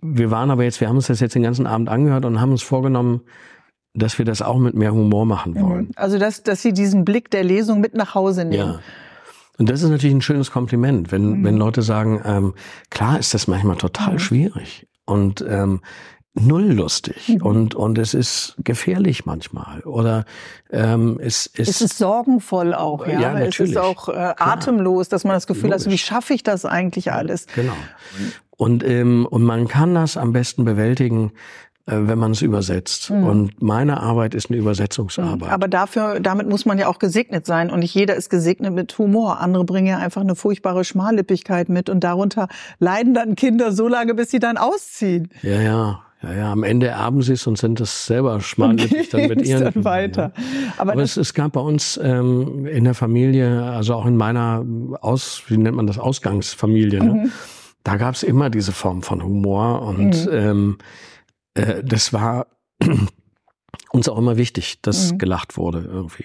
[0.00, 2.50] wir waren aber jetzt, wir haben uns das jetzt den ganzen Abend angehört und haben
[2.50, 3.22] uns vorgenommen,
[3.94, 5.90] dass wir das auch mit mehr Humor machen wollen.
[5.96, 8.72] Also dass, dass sie diesen Blick der Lesung mit nach Hause nehmen.
[8.74, 8.80] Ja.
[9.58, 11.44] Und das ist natürlich ein schönes Kompliment, wenn, Mhm.
[11.44, 12.54] wenn Leute sagen, ähm,
[12.90, 14.18] klar ist das manchmal total Mhm.
[14.18, 15.80] schwierig und ähm,
[16.38, 17.42] null lustig Mhm.
[17.42, 20.24] und, und es ist gefährlich manchmal oder
[20.70, 23.20] ähm, es, es, Es ist sorgenvoll auch, ja.
[23.20, 23.78] Ja, es ist natürlich.
[23.78, 26.04] auch äh, atemlos, dass man das Gefühl hat, so, wie Logisch.
[26.04, 27.46] schaffe ich das eigentlich alles?
[27.54, 27.72] Genau.
[28.56, 31.32] Und, ähm, und man kann das am besten bewältigen,
[31.86, 33.10] äh, wenn man es übersetzt.
[33.10, 35.48] Und meine Arbeit ist eine Übersetzungsarbeit.
[35.48, 35.54] Mhm.
[35.54, 37.70] Aber dafür, damit muss man ja auch gesegnet sein.
[37.70, 39.40] Und nicht jeder ist gesegnet mit Humor.
[39.40, 41.88] Andere bringen ja einfach eine furchtbare Schmallippigkeit mit.
[41.90, 45.28] Und darunter leiden dann Kinder so lange, bis sie dann ausziehen.
[45.42, 46.52] ja, ja, ja, ja.
[46.52, 50.32] Am Ende erben sie es und sind es selber schmallippig dann mit ihren dann weiter.
[50.78, 54.16] Aber, Aber das, es, es gab bei uns ähm, in der Familie, also auch in
[54.16, 54.64] meiner
[55.00, 57.06] Aus, wie nennt man das, Ausgangsfamilie, Mhm.
[57.12, 57.30] ne?
[57.84, 60.32] da gab es immer diese Form von Humor und Mhm.
[60.32, 60.78] ähm,
[61.54, 62.46] äh, das war
[63.92, 65.18] uns auch immer wichtig, dass Mhm.
[65.18, 66.24] gelacht wurde irgendwie.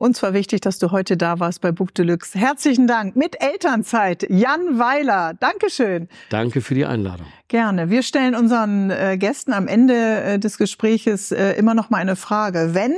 [0.00, 2.38] Uns war wichtig, dass du heute da warst bei Book Deluxe.
[2.38, 3.16] Herzlichen Dank.
[3.16, 5.34] Mit Elternzeit, Jan Weiler.
[5.38, 6.08] Dankeschön.
[6.30, 7.26] Danke für die Einladung.
[7.48, 7.90] Gerne.
[7.90, 12.16] Wir stellen unseren äh, Gästen am Ende äh, des Gespräches äh, immer noch mal eine
[12.16, 12.70] Frage.
[12.72, 12.94] Wenn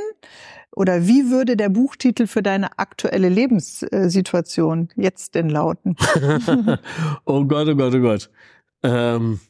[0.77, 5.97] oder wie würde der Buchtitel für deine aktuelle Lebenssituation jetzt denn lauten?
[7.25, 8.31] oh Gott, oh Gott, oh Gott.
[8.85, 9.41] Ähm,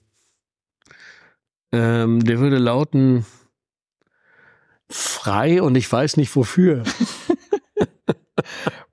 [1.70, 3.26] ähm, der würde lauten
[4.92, 6.84] frei und ich weiß nicht wofür.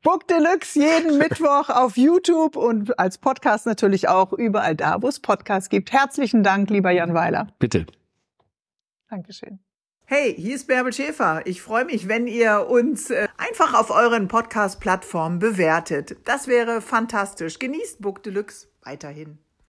[0.01, 5.19] Book Deluxe jeden Mittwoch auf YouTube und als Podcast natürlich auch überall da, wo es
[5.19, 5.91] Podcasts gibt.
[5.91, 7.47] Herzlichen Dank, lieber Jan Weiler.
[7.59, 7.85] Bitte.
[9.09, 9.59] Dankeschön.
[10.05, 11.41] Hey, hier ist Bärbel Schäfer.
[11.45, 16.17] Ich freue mich, wenn ihr uns äh, einfach auf euren Podcast-Plattformen bewertet.
[16.25, 17.59] Das wäre fantastisch.
[17.59, 19.37] Genießt Book Deluxe weiterhin.